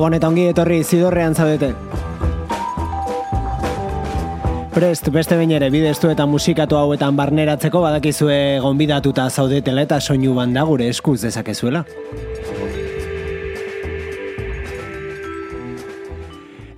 [0.00, 1.74] Gabon eta ongi etorri zidorrean zaudete.
[4.72, 10.64] Prest, beste bain ere, bidestu eta musikatu hauetan barneratzeko badakizue gonbidatuta zaudetela eta soinu banda
[10.64, 11.84] gure eskuz dezakezuela.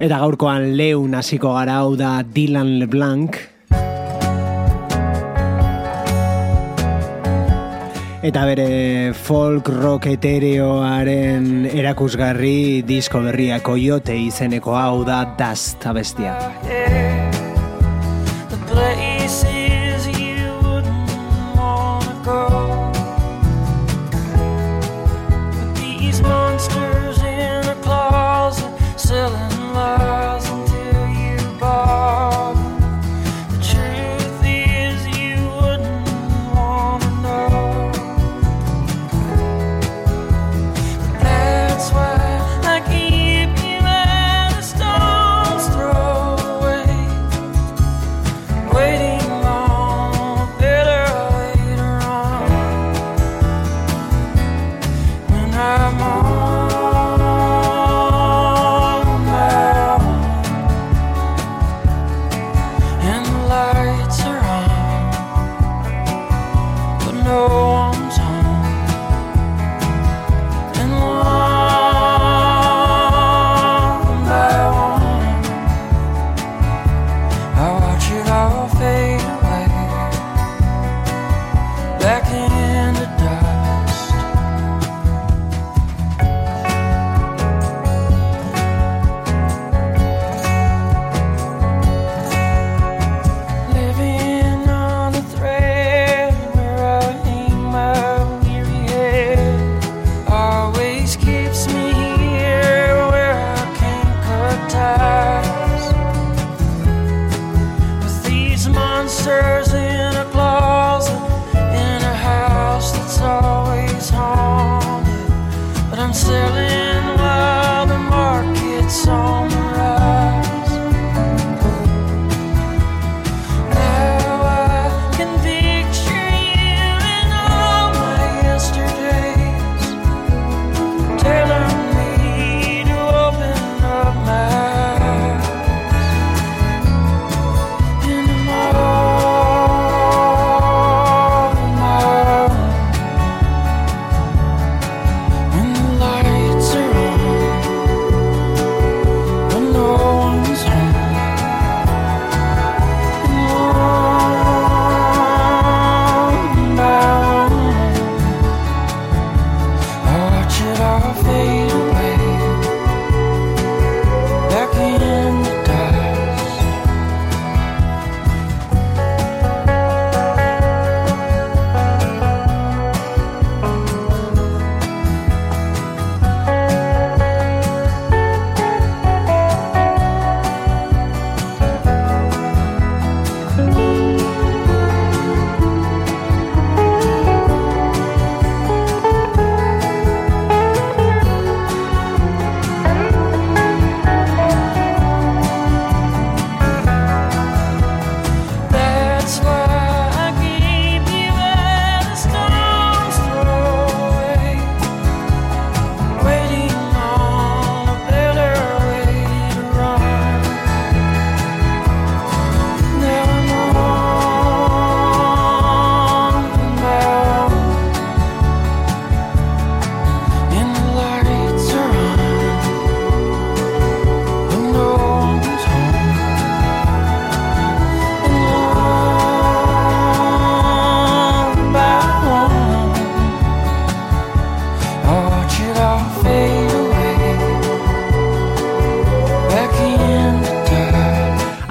[0.03, 3.39] Eta gaurkoan leun hasiko gara hau da Dylan LeBlanc,
[8.23, 8.67] Eta bere
[9.19, 16.37] folk rock etereoaren erakusgarri disko berria Coyote izeneko hau da Dust abestia.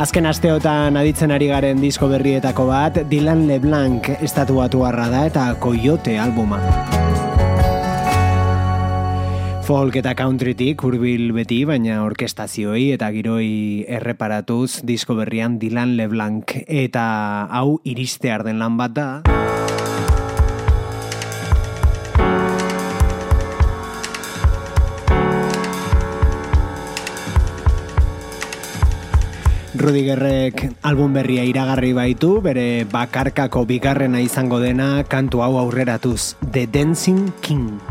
[0.01, 6.15] Azken asteotan aditzen ari garen disko berrietako bat, Dylan LeBlanc estatuatu harra da eta Coyote
[6.17, 6.57] albuma.
[9.67, 16.57] Folk eta countrytik hurbil beti, baina orkestazioi eta giroi erreparatuz disko berrian Dylan LeBlanc.
[16.65, 17.05] Eta
[17.53, 19.09] hau iriste arden lan bat da.
[29.81, 37.33] Rudigerrek album berria iragarri baitu, bere bakarkako bigarrena izango dena kantu hau aurreratuz, The Dancing
[37.41, 37.81] King.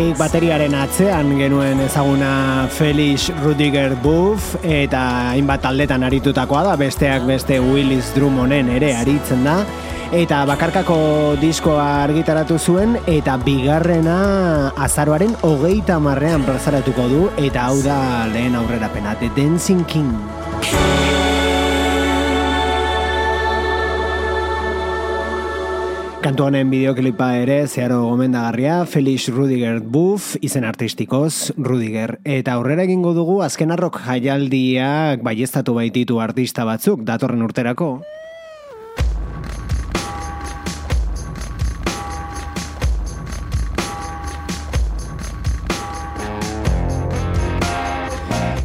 [0.00, 7.58] Aurretik bateriaren atzean genuen ezaguna Felix Rudiger Buff eta hainbat taldetan aritutakoa da, besteak beste
[7.60, 9.58] Willis Drummonden ere aritzen da
[10.16, 18.26] eta bakarkako diskoa argitaratu zuen eta bigarrena azaroaren hogeita marrean plazaratuko du eta hau da
[18.32, 20.16] lehen aurrerapena The Dancing King.
[26.20, 32.18] Kantu honen bideoklipa ere zeharo gomendagarria, Felix Rudiger Buff, izen artistikoz, Rudiger.
[32.28, 37.94] Eta aurrera egingo dugu, azken arrok jaialdiak baiestatu baititu artista batzuk, datorren urterako.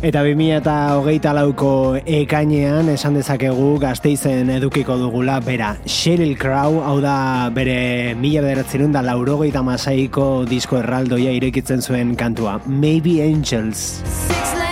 [0.06, 5.72] Eta 2000 eta hogeita lauko ekainean esan dezakegu gazteizen edukiko dugula bera.
[5.90, 7.16] Sheryl Crow, hau da
[7.56, 12.60] bere mila bederatzen da laurogeita masaiko disko erraldoia irekitzen zuen kantua.
[12.68, 14.04] Maybe Angels.
[14.46, 14.65] swear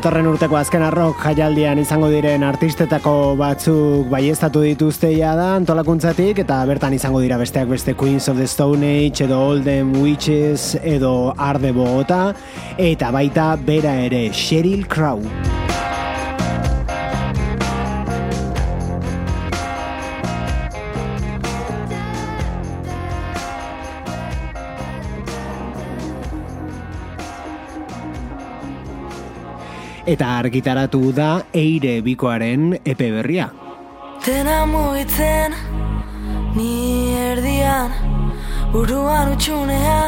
[0.00, 6.96] Datorren urteko azken arrok jaialdian izango diren artistetako batzuk baiestatu dituzte da antolakuntzatik eta bertan
[6.96, 12.32] izango dira besteak beste Queens of the Stone Age edo Olden Witches edo Arde Bogota
[12.78, 15.20] eta baita bera ere Sheryl Crow.
[30.10, 33.50] Eta argitaratu da eire bikoaren epe berria.
[34.24, 35.54] Dena mugitzen,
[36.56, 37.94] ni erdian,
[38.72, 40.00] buruan utxunea,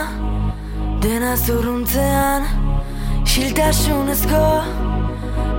[1.04, 2.48] dena zurruntzean,
[3.24, 4.46] xiltasunezko,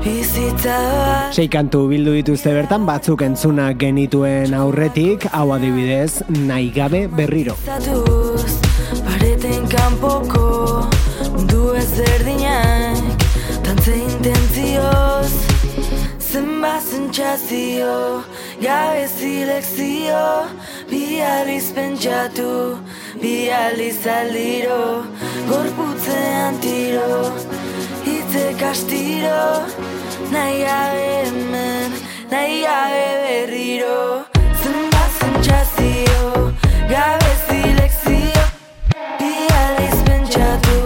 [0.03, 7.55] Sei kantu bildu dituzte bertan batzuk entzuna genituen aurretik, hau adibidez, nahi gabe berriro.
[7.63, 8.59] Zatuz,
[9.07, 10.83] pareten kanpoko,
[11.47, 13.12] du ez erdinak,
[13.83, 15.31] Tantze intentzioz
[16.19, 18.23] Zenba zentxazio
[18.61, 20.47] Gabe zilekzio
[20.89, 22.77] Bi aliz pentsatu
[23.21, 25.03] Bi aliz aldiro
[25.49, 27.33] Gorputzean tiro
[28.05, 29.67] Itze kastiro
[30.31, 31.91] Nahi gabe hemen
[32.31, 34.23] Nahi gabe berriro
[34.63, 36.53] Zenba zentxazio
[36.93, 38.47] Gabe zilekzio
[39.19, 39.33] Bi
[39.65, 40.79] aliz pentsatu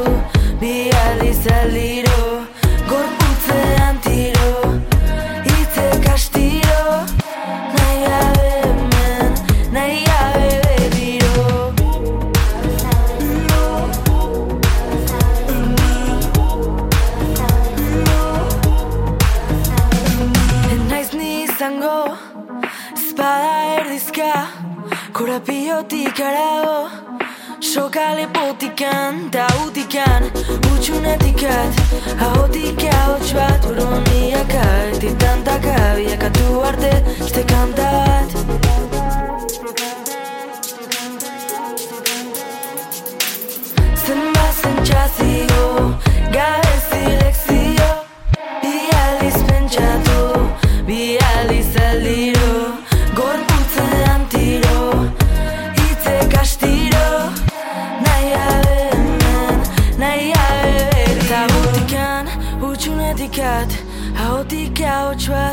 [0.60, 0.76] Bi
[1.06, 1.97] aliz aldiro
[25.18, 26.90] Korapiotik arago
[27.60, 30.24] Sokale potikan, ta utikan
[30.72, 31.74] Utsunetikat,
[32.22, 34.66] ahotik ahots bat Uroniaka,
[35.02, 38.30] titantaka Biakatu arte, este kanta bat.
[44.06, 45.66] Zenba zentxazio,
[46.32, 47.47] gabe zilekzio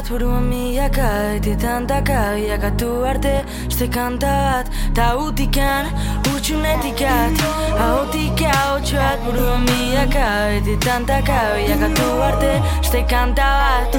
[0.05, 5.87] bat, buruan miaka Etetan taka, biakatu arte Este kanta bat, ta utikan
[6.35, 7.33] Utxunetikat,
[7.79, 13.95] ahotik ahots bat Buruan miaka, etetan taka Biakatu arte, este kanta bat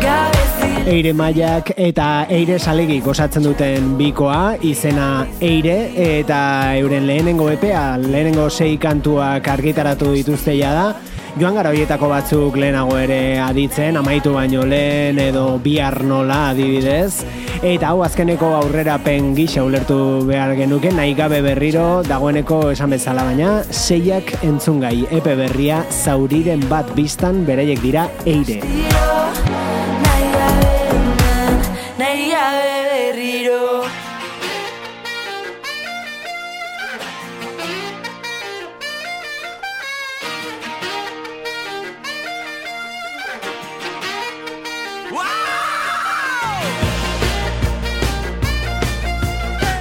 [0.00, 0.88] gabe zil.
[0.88, 8.48] Eire Maiak eta Eire Salegi gozatzen duten bikoa, izena Eire, eta euren lehenengo epea, lehenengo
[8.50, 10.94] sei kantuak argitaratu dituzte da.
[11.38, 17.22] Joan gara horietako batzuk lehenago ere aditzen, amaitu baino lehen edo bihar nola adibidez.
[17.62, 23.52] Eta hau azkeneko aurrerapen gisa ulertu behar genuke, nahi gabe berriro dagoeneko esan bezala baina,
[23.70, 28.58] seiak entzungai epe berria zauriren bat biztan bereiek dira Eire.
[30.10, 30.74] Nahi gabe
[32.00, 32.69] nahi gabe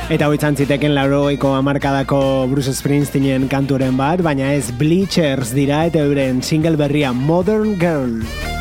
[0.10, 2.18] Eta hau izan ziteken laurogeiko amarkadako
[2.50, 8.59] Bruce Springsteenen kanturen bat, baina ez Bleachers dira eta euren single berria Modern Girl.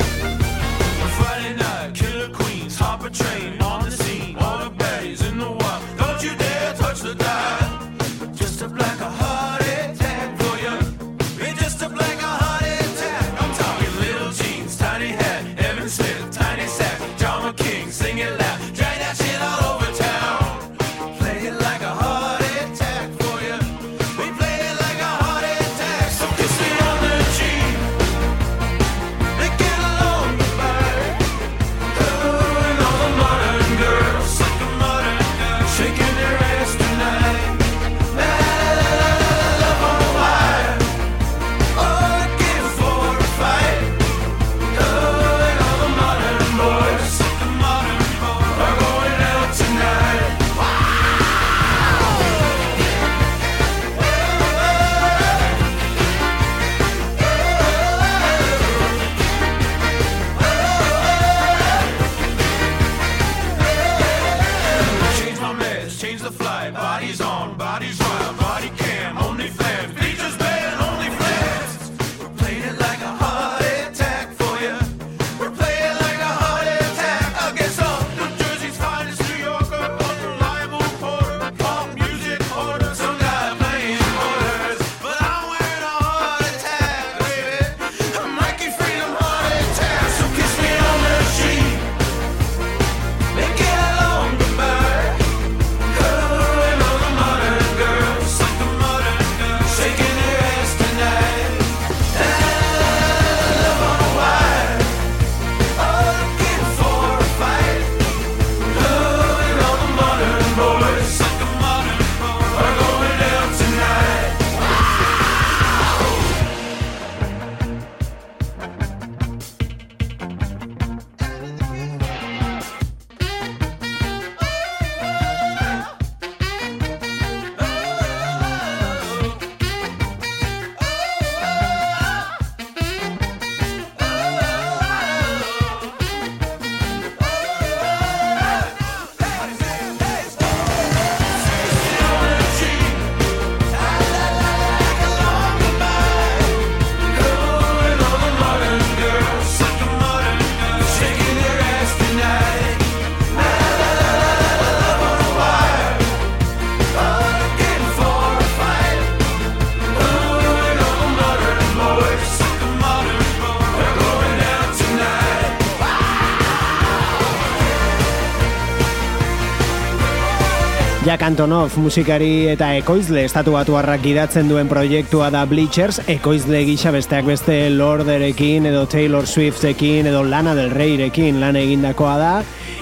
[171.08, 177.24] Jack Antonoff musikari eta ekoizle estatu batuarrak gidatzen duen proiektua da Bleachers, ekoizle gisa besteak
[177.24, 182.34] beste Lorderekin edo Taylor Swiftekin edo Lana del Reyrekin lan egindakoa da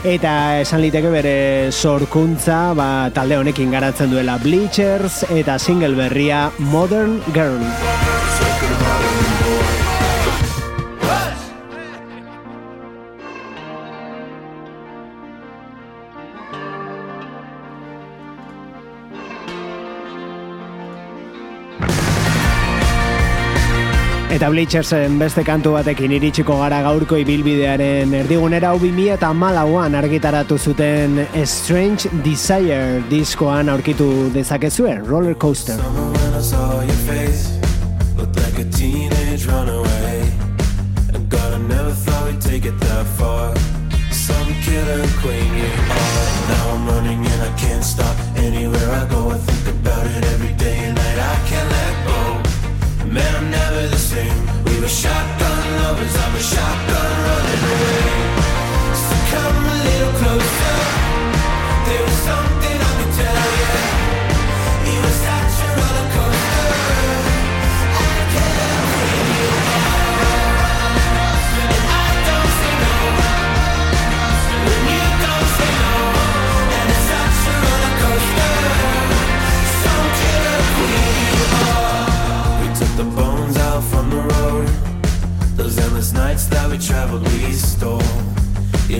[0.02, 0.34] eta
[0.64, 1.36] esan liteke bere
[1.70, 7.62] sorkuntza ba, talde honekin garatzen duela Bleachers eta single berria Modern Girl.
[24.36, 32.10] Eta Bleachersen beste kantu batekin iritsiko gara gaurko ibilbidearen erdigunera hau 2008an argitaratu zuten Strange
[32.26, 35.80] Desire diskoan aurkitu dezakezue Roller Coaster.
[44.26, 45.85] Some killer queen, yeah.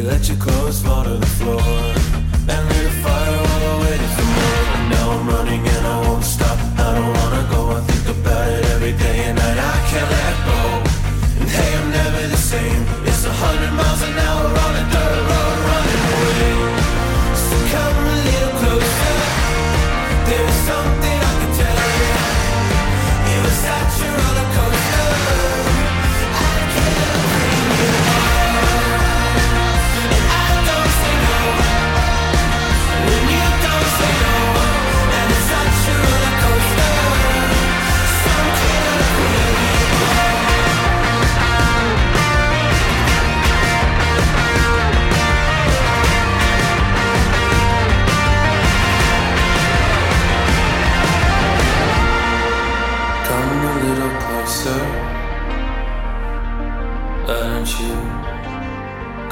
[0.07, 1.96] let your clothes fall to the floor.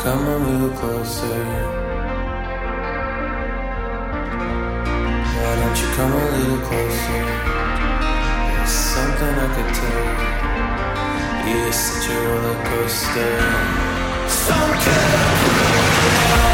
[0.04, 1.44] Come a little closer.
[5.40, 7.24] Why don't you come a little closer?
[8.52, 10.04] There's something I could tell
[11.48, 11.58] you.
[11.58, 13.34] You're such a roller coaster.
[14.28, 15.14] Some kind
[16.48, 16.53] of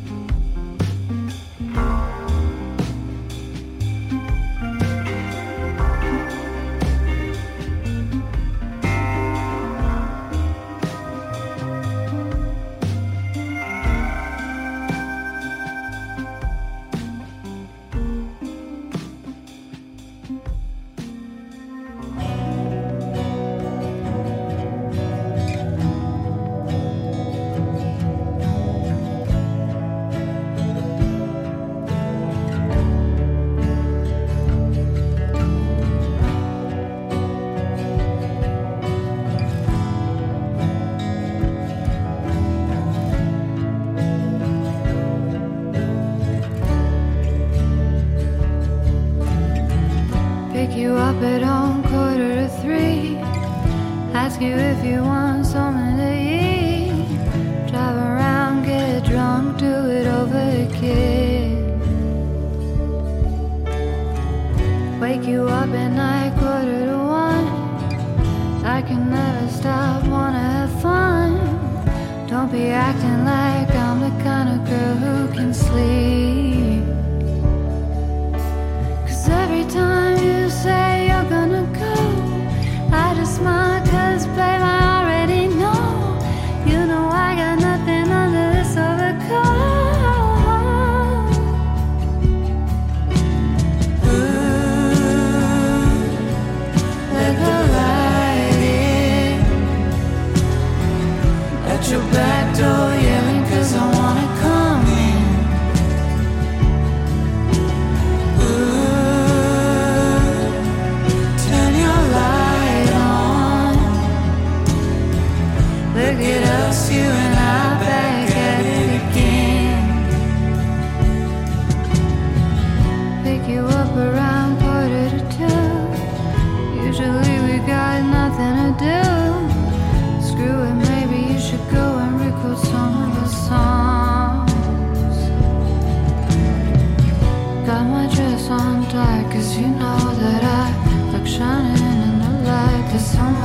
[54.41, 55.10] you if you want.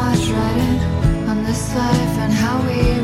[0.07, 2.96] on this life and how we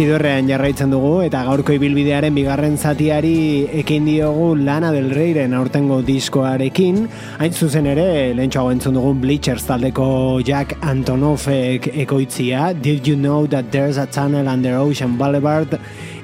[0.00, 7.02] Zidorrean jarraitzen dugu eta gaurko ibilbidearen bigarren zatiari ekin diogu Lana del Reyren aurtengo diskoarekin.
[7.36, 8.06] Hain zuzen ere,
[8.38, 10.06] lehentxoago entzun dugun Bleachers taldeko
[10.40, 15.76] Jack Antonoffek ekoitzia Did you know that there's a tunnel under Ocean Boulevard?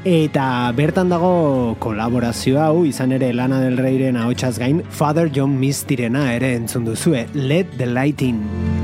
[0.09, 6.31] Eta bertan dago kolaborazio hau, izan ere Lana del Reyren ahotsaz gain, Father John Mistirena
[6.33, 8.76] ere entzun duzue, Let the Light In.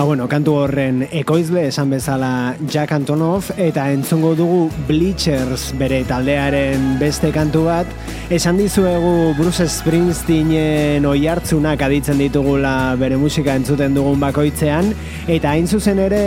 [0.00, 6.94] Ba bueno, kantu horren ekoizle esan bezala Jack Antonoff eta entzungo dugu Bleachers bere taldearen
[6.96, 7.90] beste kantu bat.
[8.32, 14.88] Esan dizuegu Bruce Springsteenen oi hartzunak aditzen ditugula bere musika entzuten dugun bakoitzean
[15.28, 16.24] eta hain zuzen ere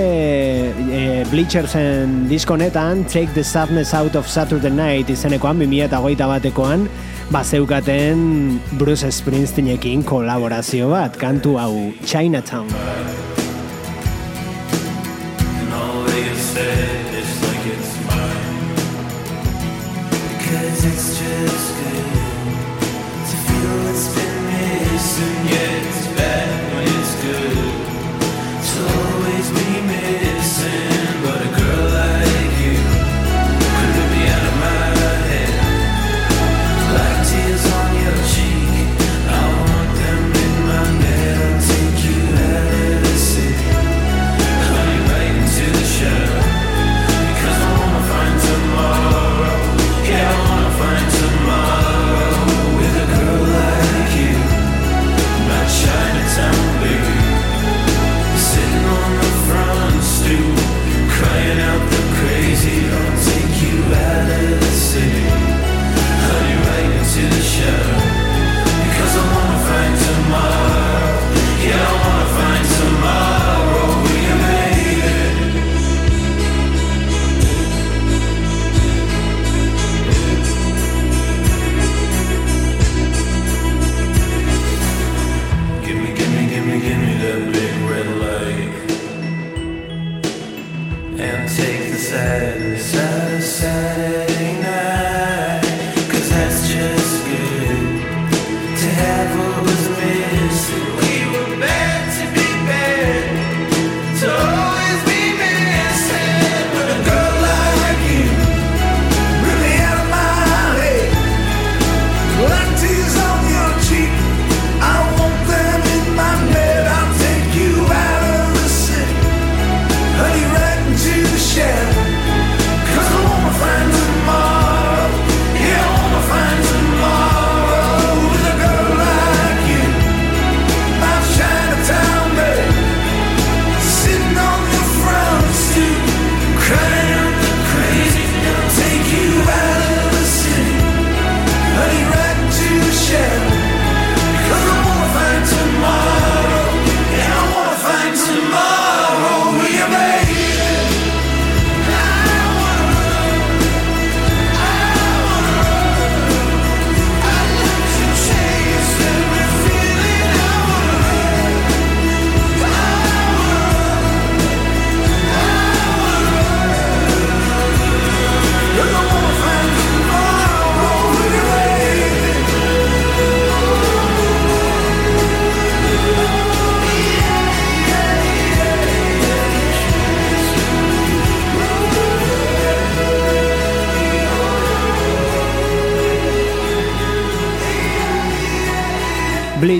[0.70, 6.86] e, Bleachersen diskonetan Take the Sadness Out of Saturday Night izenekoan 2008 batekoan
[7.34, 11.74] bazeukaten Bruce Springsteenekin kolaborazio bat kantu hau
[12.06, 12.70] Chinatown.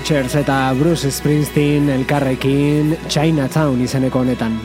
[0.04, 4.58] Richards eta Bruce Springsteen elkarrekin Chinatown izeneko honetan.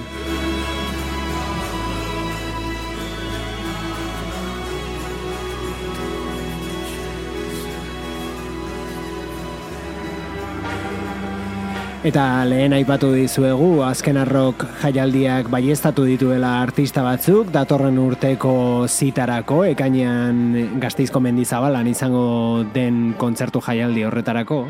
[12.03, 18.59] Eta lehen aipatu dizuegu azken arrok jaialdiak baiestatu dituela artista batzuk datorren urteko
[18.90, 22.29] zitarako ekainean Gasteizko Mendizabalan izango
[22.74, 24.64] den kontzertu jaialdi horretarako.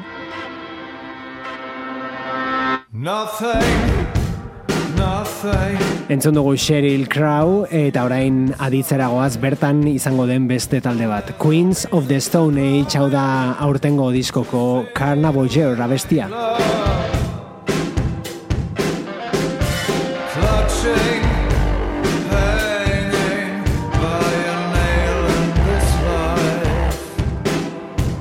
[3.09, 3.65] Nothing,
[4.99, 5.79] nothing.
[6.13, 11.33] Entzun dugu Sheryl Crow eta orain aditzeragoaz bertan izango den beste talde bat.
[11.41, 16.29] Queens of the Stone Age hau da aurtengo diskoko Carnavoyer abestia.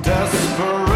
[0.02, 0.87] Desperate.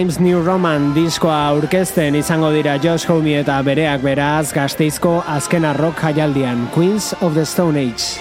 [0.00, 6.00] Times New Roman diskoa aurkezten izango dira Josh Homme eta bereak beraz gazteizko azkena rock
[6.00, 8.16] jaialdian Queens of the Stone Age.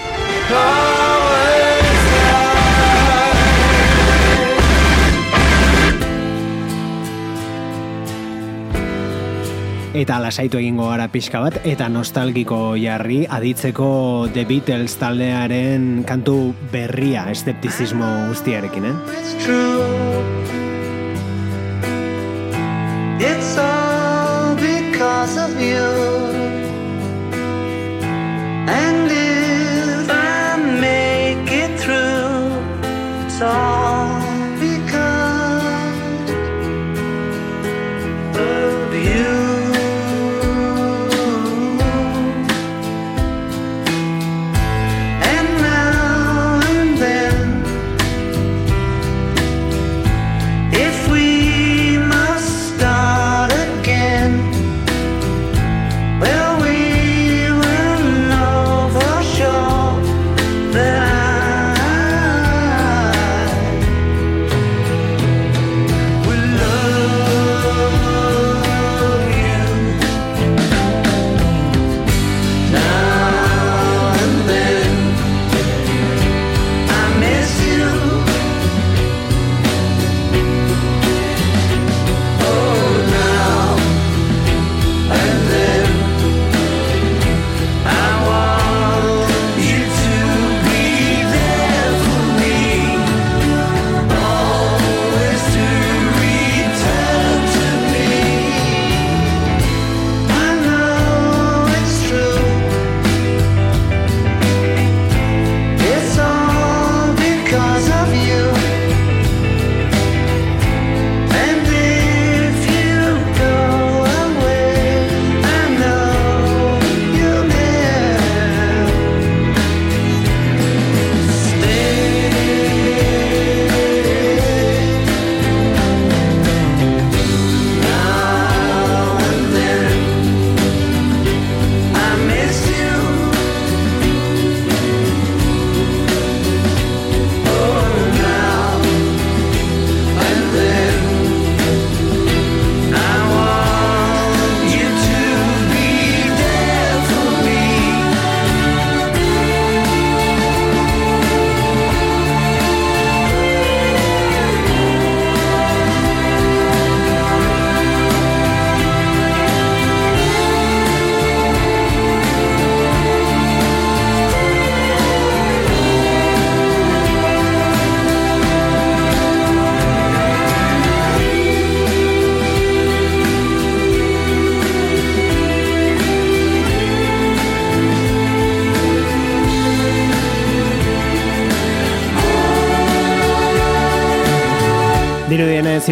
[9.95, 17.29] Eta lasaitu egingo gara pixka bat, eta nostalgiko jarri aditzeko The Beatles taldearen kantu berria
[17.31, 18.97] esteptizismo guztiarekin, eh?
[19.15, 20.38] It's true.
[25.59, 25.98] You.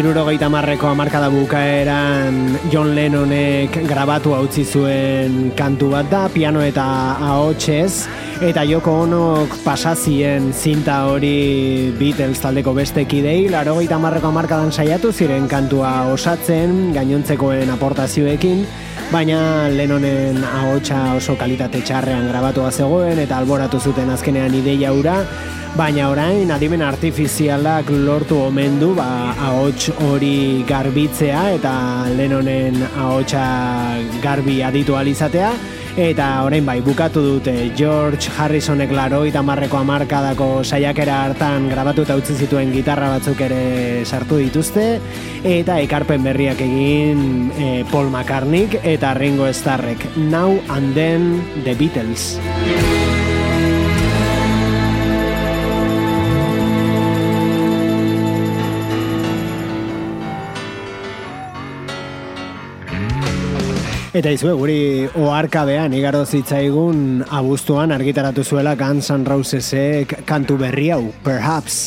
[0.08, 6.62] Dirudienez, iruro geita marreko amarkada bukaeran John Lennonek grabatu utzi zuen kantu bat da, piano
[6.62, 8.08] eta ahotsez,
[8.40, 15.12] eta Joko Onok pasazien zinta hori Beatles taldeko beste kidei, laro geita marreko amarkadan saiatu
[15.12, 18.64] ziren kantua osatzen, gainontzekoen aportazioekin,
[19.12, 25.20] baina Lennonen ahotsa oso kalitate txarrean grabatua zegoen eta alboratu zuten azkenean ideia hura,
[25.76, 31.72] baina orain adimen artifizialak lortu omen du ba, ahots hori garbitzea eta
[32.16, 33.42] Lennonen ahotsa
[34.22, 35.52] garbi aditu alizatea
[35.98, 42.16] eta orain bai bukatu dute George Harrisonek laro eta marreko amarkadako saiakera hartan grabatu eta
[42.20, 44.86] utzi zituen gitarra batzuk ere sartu dituzte.
[45.42, 50.06] Eta ekarpen berriak egin eh, Paul McCartneyk eta Ringo Starrek.
[50.16, 52.38] Now and Then The Beatles
[64.18, 64.78] Eta izue, guri
[65.14, 71.78] oarkabean igaro zitzaigun abuztuan argitaratu zuela Guns N' Rosesek kantu berri hau, Perhaps.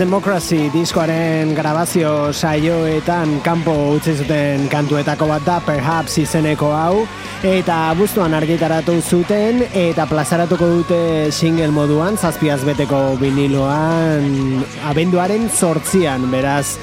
[0.00, 7.02] Democracy diskoaren grabazio saioetan kanpo utzi zuten kantuetako bat da Perhaps izeneko hau
[7.44, 11.00] eta abuztuan argitaratu zuten eta plazaratuko dute
[11.36, 16.78] single moduan zazpiaz beteko viniloan abenduaren sortzian beraz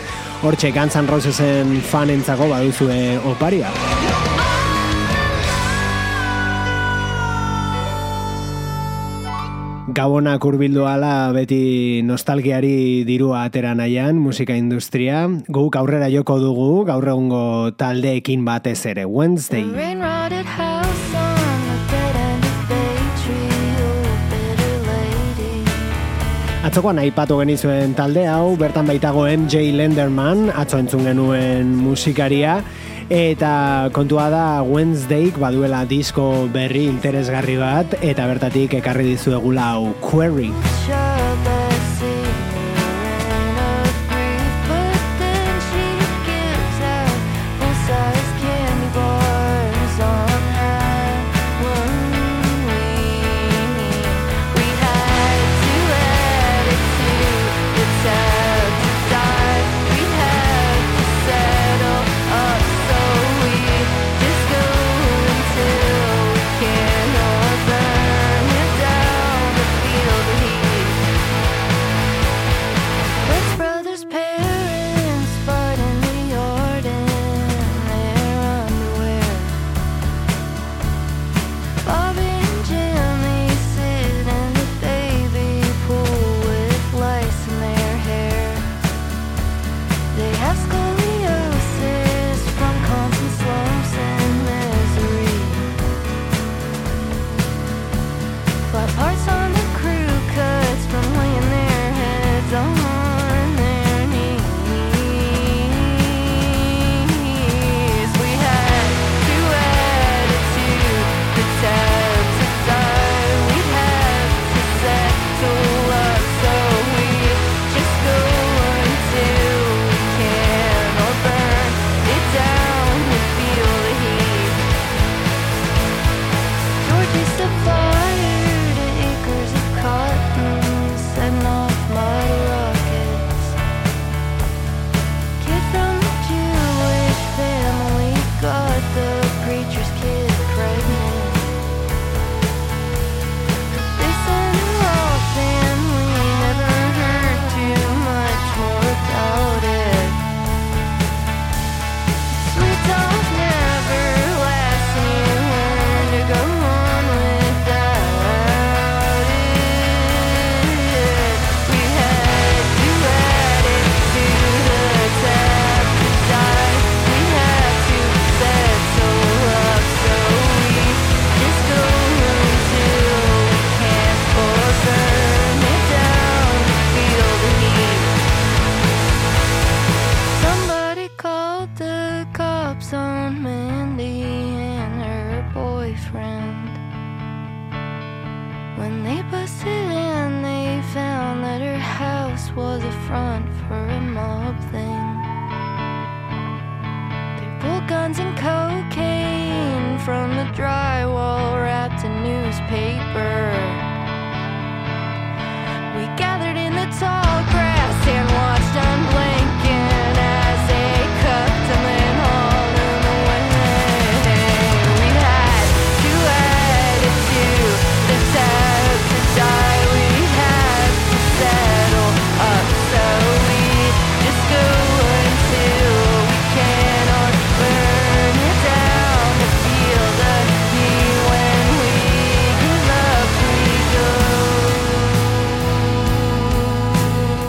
[0.45, 3.74] hortxe Guns N' Rosesen fanentzako baduzue oparia.
[9.97, 15.23] Gabonak urbildu ala beti nostalgiari dirua atera nahian, musika industria.
[15.49, 19.65] Guk aurrera joko dugu, gaur egungo taldeekin batez ere, Wednesday.
[26.61, 32.59] Atzokoan aipatu genizuen talde hau, bertan baitago MJ Lenderman, atzo entzun genuen musikaria,
[33.10, 40.51] eta kontua da Wednesdayk baduela disko berri interesgarri bat eta bertatik ekarri dizuegula hau Query.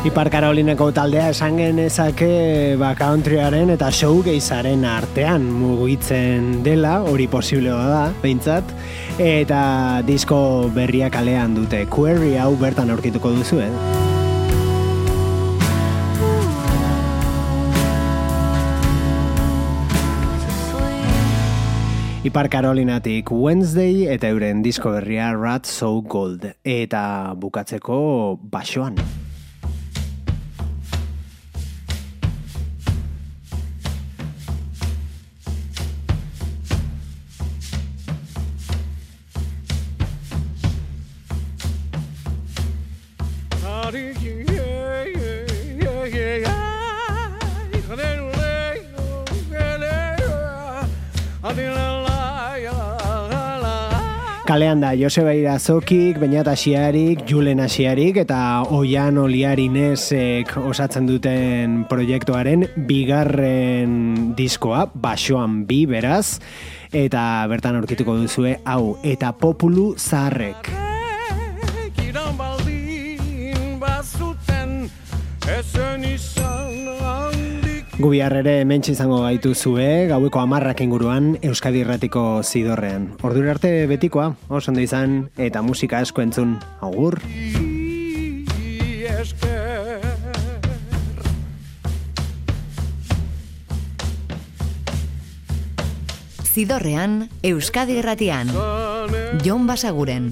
[0.09, 8.07] Ipar Karolinako taldea esan genezake ba, countryaren eta showgeizaren artean mugitzen dela, hori posible da,
[8.23, 8.73] behintzat,
[9.21, 9.61] eta
[10.09, 10.39] disko
[10.73, 11.83] berria kalean dute.
[11.93, 13.69] Query hau bertan aurkituko duzu, eh?
[22.25, 28.97] Ipar Karolinatik Wednesday eta euren disko berria Rat So Gold eta bukatzeko basoan.
[54.49, 64.33] Kalean da Joseba Irazokik, Beñat Asiarik, Julen Asiarik eta Oian Oliarinezek osatzen duten proiektuaren bigarren
[64.39, 66.41] diskoa, basoan bi beraz,
[66.97, 70.73] eta bertan aurkituko duzue hau, eta populu zaharrek.
[72.09, 74.89] Iran baldin bazuten
[75.45, 75.98] handik
[77.99, 83.09] Gu bihar ere hementxe izango gaituzue, gaueko amarrak inguruan Euskadi Irratiko zidorrean.
[83.27, 86.53] Ordura arte betikoa, oso ondo izan, eta musika asko entzun.
[86.79, 87.19] Agur!
[96.55, 98.55] Zidorrean, Euskadi Irratian.
[99.43, 100.31] Jon Basaguren.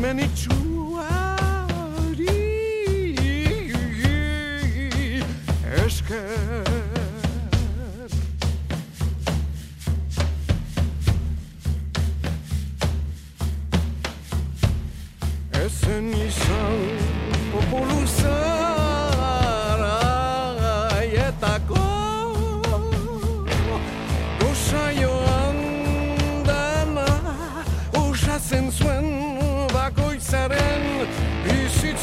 [0.00, 2.26] Kemenitzuari
[5.84, 6.49] esker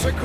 [0.08, 0.24] Aşk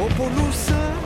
[0.00, 0.99] Ô poluição.